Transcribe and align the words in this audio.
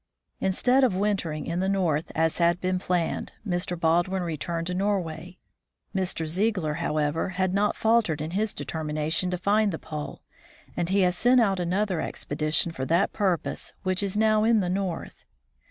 Instead 0.39 0.83
of 0.83 0.95
wintering 0.95 1.45
in 1.45 1.59
the 1.59 1.69
North 1.69 2.11
as 2.15 2.39
had 2.39 2.59
been 2.59 2.79
planned, 2.79 3.33
Mr. 3.47 3.79
Baldwin 3.79 4.23
returned 4.23 4.65
to 4.65 4.73
Norway. 4.73 5.37
Mr. 5.95 6.25
Ziegler, 6.25 6.73
however, 6.81 7.29
has 7.37 7.51
not 7.51 7.75
faltered 7.75 8.19
in 8.19 8.31
his 8.31 8.55
determination 8.55 9.29
to 9.29 9.37
find 9.37 9.71
the 9.71 9.77
pole, 9.77 10.23
and 10.75 10.89
he 10.89 11.01
has 11.01 11.15
sent 11.15 11.39
out 11.39 11.59
another 11.59 12.01
expedition 12.01 12.71
for 12.71 12.83
that 12.85 13.13
purpose 13.13 13.73
which 13.83 14.01
is 14.01 14.17
now 14.17 14.43
in 14.43 14.59
the 14.59 14.69
North. 14.71 15.23